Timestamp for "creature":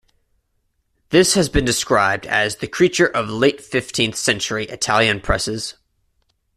2.67-3.05